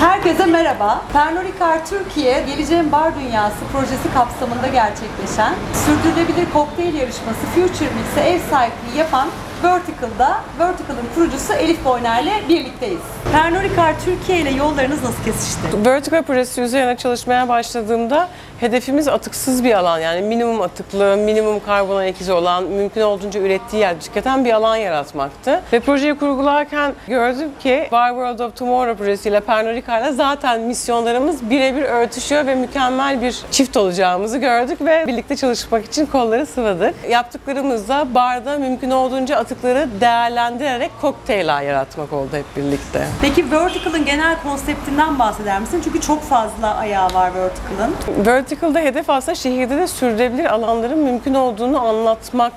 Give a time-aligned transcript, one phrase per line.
[0.00, 1.02] Herkese merhaba.
[1.12, 1.46] Pernod
[1.90, 9.28] Türkiye Geleceğin Bar Dünyası projesi kapsamında gerçekleşen sürdürülebilir kokteyl yarışması Future Mix'e ev sahipliği yapan
[9.62, 13.00] Vertical'da Vertical'ın kurucusu Elif Boyner ile birlikteyiz.
[13.32, 13.62] Pernod
[14.04, 15.84] Türkiye ile yollarınız nasıl kesişti?
[15.84, 18.28] Vertical projesi üzerine çalışmaya başladığımda
[18.60, 23.80] hedefimiz atıksız bir alan yani minimum atıklı, minimum karbon ayak izi olan, mümkün olduğunca ürettiği
[23.80, 25.62] yer tüketen bir alan yaratmaktı.
[25.72, 31.82] Ve projeyi kurgularken gördüm ki Bar World of Tomorrow projesiyle Pernod Ricard'la zaten misyonlarımız birebir
[31.82, 36.94] örtüşüyor ve mükemmel bir çift olacağımızı gördük ve birlikte çalışmak için kolları sıvadık.
[37.08, 43.06] Yaptıklarımızda barda mümkün olduğunca atıkları değerlendirerek kokteyller yaratmak oldu hep birlikte.
[43.20, 45.80] Peki Vertical'ın genel konseptinden bahseder misin?
[45.84, 48.24] Çünkü çok fazla ayağı var Vertical'ın.
[48.48, 52.52] Vertical'da hedef aslında şehirde de sürdürülebilir alanların mümkün olduğunu anlatmak.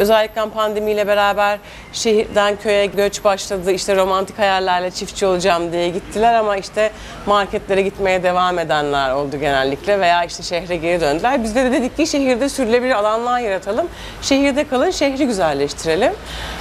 [0.00, 1.58] Özellikle pandemiyle beraber
[1.92, 3.72] şehirden köye göç başladı.
[3.72, 6.90] İşte romantik hayallerle çiftçi olacağım diye gittiler ama işte
[7.26, 11.44] marketlere gitmeye devam edenler oldu genellikle veya işte şehre geri döndüler.
[11.44, 13.88] Biz de dedik ki şehirde sürülebilir alanlar yaratalım.
[14.22, 16.12] Şehirde kalın, şehri güzelleştirelim.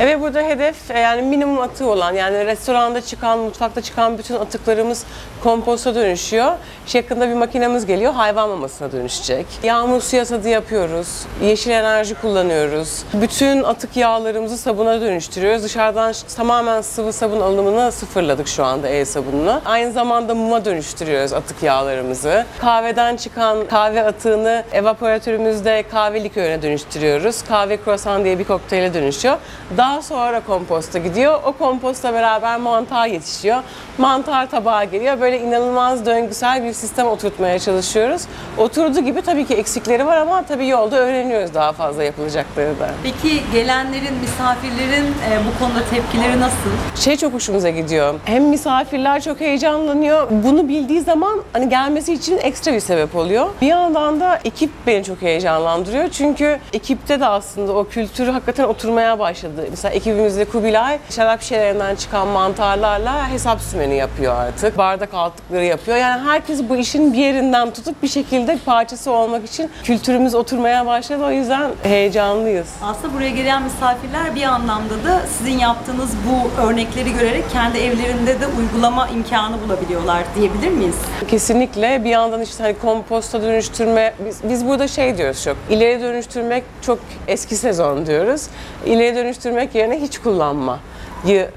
[0.00, 4.34] E ve burada hedef e, yani minimum atığı olan yani restoranda çıkan, mutfakta çıkan bütün
[4.34, 5.04] atıklarımız
[5.42, 6.52] komposta dönüşüyor.
[6.86, 9.46] İşte yakında bir makinemiz geliyor, hayvan mamasına dönüşecek.
[9.62, 11.08] Yağmur suya tadı yapıyoruz,
[11.42, 13.02] yeşil enerji kullanıyoruz.
[13.24, 15.62] Bütün atık yağlarımızı sabuna dönüştürüyoruz.
[15.62, 19.60] Dışarıdan tamamen sıvı sabun alımını sıfırladık şu anda el sabununu.
[19.64, 22.46] Aynı zamanda muma dönüştürüyoruz atık yağlarımızı.
[22.60, 27.42] Kahveden çıkan kahve atığını evaporatörümüzde kahve likörüne dönüştürüyoruz.
[27.42, 29.36] Kahve kruvasan diye bir kokteyle dönüşüyor.
[29.76, 31.40] Daha sonra komposta gidiyor.
[31.44, 33.62] O kompostla beraber mantar yetişiyor.
[33.98, 35.20] Mantar tabağa geliyor.
[35.20, 38.22] Böyle inanılmaz döngüsel bir sistem oturtmaya çalışıyoruz.
[38.58, 42.90] Oturduğu gibi tabii ki eksikleri var ama tabii yolda öğreniyoruz daha fazla yapılacakları da.
[43.04, 46.70] Peki gelenlerin, misafirlerin e, bu konuda tepkileri nasıl?
[46.96, 48.14] Şey çok hoşumuza gidiyor.
[48.24, 50.26] Hem misafirler çok heyecanlanıyor.
[50.30, 53.46] Bunu bildiği zaman hani gelmesi için ekstra bir sebep oluyor.
[53.60, 56.08] Bir yandan da ekip beni çok heyecanlandırıyor.
[56.08, 59.66] Çünkü ekipte de aslında o kültür hakikaten oturmaya başladı.
[59.70, 64.78] Mesela ekibimizde Kubilay şarap şişelerinden çıkan mantarlarla hesap sümeni yapıyor artık.
[64.78, 65.96] Bardak altlıkları yapıyor.
[65.96, 71.24] Yani herkes bu işin bir yerinden tutup bir şekilde parçası olmak için kültürümüz oturmaya başladı.
[71.24, 72.68] O yüzden heyecanlıyız.
[73.14, 79.08] Buraya gelen misafirler bir anlamda da sizin yaptığınız bu örnekleri görerek kendi evlerinde de uygulama
[79.08, 80.96] imkanı bulabiliyorlar diyebilir miyiz?
[81.28, 86.64] Kesinlikle bir yandan işte hani komposta dönüştürme biz, biz burada şey diyoruz çok ileri dönüştürmek
[86.82, 88.46] çok eski sezon diyoruz.
[88.86, 90.78] İleri dönüştürmek yerine hiç kullanma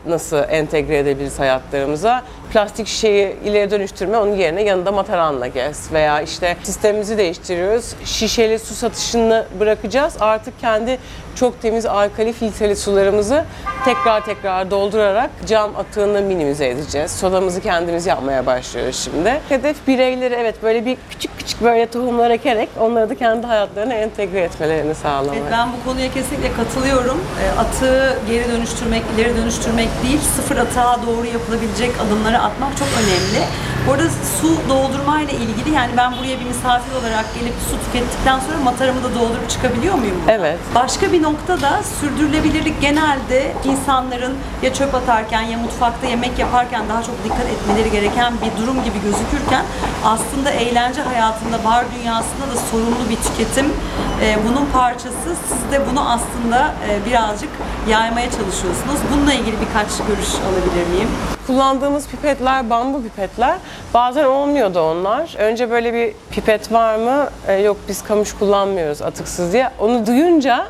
[0.07, 2.23] nasıl entegre edebiliriz hayatlarımıza?
[2.53, 5.93] Plastik şişeyi ileri dönüştürme, onun yerine yanında mataranla gez.
[5.93, 7.93] Veya işte sistemimizi değiştiriyoruz.
[8.05, 10.13] Şişeli su satışını bırakacağız.
[10.19, 10.99] Artık kendi
[11.35, 13.45] çok temiz alkali filtreli sularımızı
[13.85, 17.11] tekrar tekrar doldurarak cam atığını minimize edeceğiz.
[17.11, 19.41] Sodamızı kendimiz yapmaya başlıyoruz şimdi.
[19.49, 24.39] Hedef bireyleri evet böyle bir küçük küçük böyle tohumlar ekerek onları da kendi hayatlarına entegre
[24.39, 25.35] etmelerini sağlamak.
[25.35, 27.17] Evet, ben bu konuya kesinlikle katılıyorum.
[27.43, 33.47] E, Atığı geri dönüştürmek, ileri dönüştürmek değil, sıfır atığa doğru yapılabilecek adımları atmak çok önemli.
[33.87, 34.09] Bu arada
[34.41, 39.03] su doldurma ile ilgili yani ben buraya bir misafir olarak gelip su tükettikten sonra mataramı
[39.03, 40.15] da doldurup çıkabiliyor muyum?
[40.21, 40.39] buradan?
[40.39, 40.59] Evet.
[40.75, 47.23] Başka bir noktada sürdürülebilirlik genelde insanların ya çöp atarken ya mutfakta yemek yaparken daha çok
[47.23, 49.65] dikkat etmeleri gereken bir durum gibi gözükürken
[50.05, 53.73] aslında eğlence hayatında, bar dünyasında da sorumlu bir tüketim
[54.21, 55.29] e, bunun parçası.
[55.47, 57.49] Siz de bunu aslında e, birazcık
[57.89, 58.99] yaymaya çalışıyorsunuz.
[59.13, 61.09] Bununla ilgili birkaç görüş alabilir miyim?
[61.47, 63.57] Kullandığımız pipetler bambu pipetler.
[63.93, 65.35] Bazen olmuyordu onlar.
[65.37, 67.29] Önce böyle bir pipet var mı?
[67.47, 69.69] E, yok biz kamış kullanmıyoruz atıksız diye.
[69.79, 70.67] Onu duyunca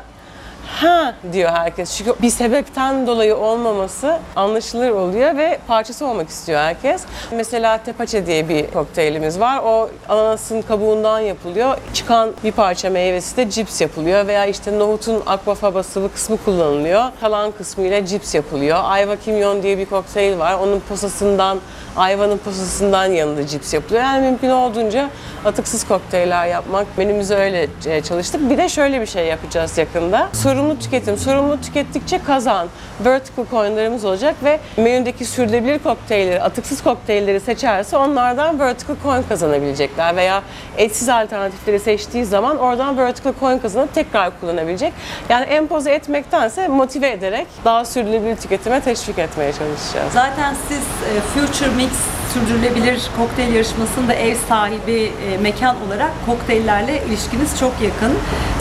[0.68, 1.96] ha diyor herkes.
[1.96, 7.02] Çünkü bir sebepten dolayı olmaması anlaşılır oluyor ve parçası olmak istiyor herkes.
[7.32, 9.60] Mesela tepaçe diye bir kokteylimiz var.
[9.64, 11.78] O ananasın kabuğundan yapılıyor.
[11.94, 17.04] Çıkan bir parça meyvesi de cips yapılıyor veya işte nohutun akvafaba sıvı kısmı kullanılıyor.
[17.20, 18.78] Kalan kısmıyla cips yapılıyor.
[18.82, 20.54] Ayva kimyon diye bir kokteyl var.
[20.54, 21.58] Onun posasından,
[21.96, 24.02] ayvanın posasından yanında cips yapılıyor.
[24.02, 25.10] Yani mümkün olduğunca
[25.44, 26.86] atıksız kokteyller yapmak.
[26.98, 28.50] Menümüzü öyle e, çalıştık.
[28.50, 30.28] Bir de şöyle bir şey yapacağız yakında.
[30.58, 31.16] Sorumlu tüketim.
[31.16, 32.68] Sorumlu tükettikçe kazan.
[33.04, 40.42] Vertical coin'larımız olacak ve menüdeki sürdürülebilir kokteylleri, atıksız kokteylleri seçerse onlardan vertical coin kazanabilecekler veya
[40.76, 44.92] etsiz alternatifleri seçtiği zaman oradan vertical coin kazanıp tekrar kullanabilecek.
[45.28, 50.12] Yani empoze etmektense motive ederek daha sürdürülebilir tüketime teşvik etmeye çalışacağız.
[50.12, 51.92] Zaten siz e, Future Mix
[52.34, 58.12] sürdürülebilir kokteyl yarışmasında ev sahibi e, mekan olarak kokteyllerle ilişkiniz çok yakın.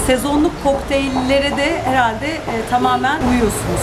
[0.07, 3.81] Sezonluk kokteyllere de herhalde e, tamamen uyuyorsunuz.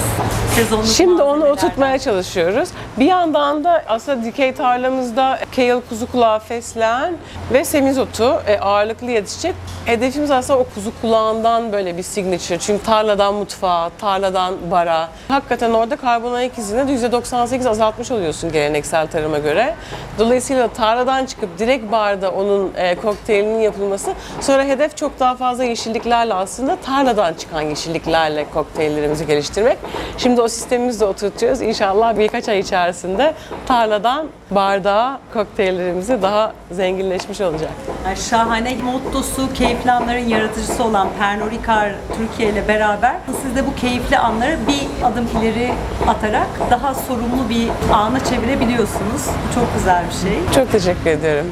[0.54, 1.52] Sezonluk Şimdi onu malzemelerden.
[1.66, 2.68] oturtmaya çalışıyoruz.
[2.98, 7.14] Bir yandan da aslında dikey tarlamızda kale, kuzu kulağı, fesleğen
[7.52, 9.54] ve semizotu e, ağırlıklı yetişecek.
[9.86, 12.58] Hedefimiz aslında o kuzu kulağından böyle bir signature.
[12.58, 15.08] Çünkü tarladan mutfağa, tarladan bara.
[15.28, 19.74] Hakikaten orada karbon ayak izini de %98 azaltmış oluyorsun geleneksel tarıma göre.
[20.18, 24.12] Dolayısıyla tarladan çıkıp direkt barda onun e, kokteylinin yapılması.
[24.40, 29.78] Sonra hedef çok daha fazla yeşilliklerle aslında tarladan çıkan yeşilliklerle kokteyllerimizi geliştirmek.
[30.18, 31.60] Şimdi o sistemimizi de oturtuyoruz.
[31.60, 33.34] İnşallah birkaç ay içerisinde
[33.66, 37.70] tarladan bardağa kokteyllerimizi daha zenginleşmiş olacak.
[38.04, 43.74] Yani şahane mottosu, keyifli anların yaratıcısı olan Pernod Ricard Türkiye ile beraber siz de bu
[43.74, 45.72] keyifli anları bir adım ileri
[46.08, 49.22] atarak daha sorumlu bir ana çevirebiliyorsunuz.
[49.48, 50.38] Bu çok güzel bir şey.
[50.54, 51.46] Çok teşekkür ediyorum.